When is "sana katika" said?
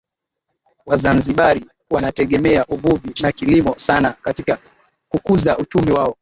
3.77-4.57